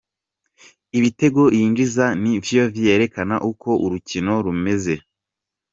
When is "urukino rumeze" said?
3.85-4.95